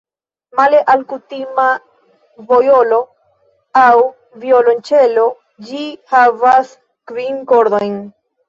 Male 0.59 0.77
al 0.93 1.03
kutima 1.11 1.65
vjolo 2.53 2.99
aŭ 3.83 3.93
violonĉelo 4.47 5.29
ĝi 5.69 5.87
havas 6.15 6.77
kvin 7.13 7.43
kordojn. 7.55 7.99